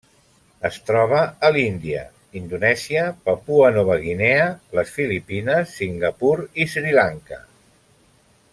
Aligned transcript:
Es 0.69 0.77
troba 0.85 1.17
a 1.49 1.51
l'Índia, 1.57 2.01
Indonèsia, 2.39 3.03
Papua 3.27 3.69
Nova 3.75 3.99
Guinea, 4.07 4.49
les 4.79 4.95
Filipines, 4.97 5.77
Singapur 5.83 6.37
i 6.65 6.69
Sri 6.73 6.97
Lanka. 7.01 7.43